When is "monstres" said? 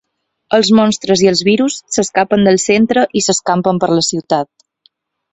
0.77-1.21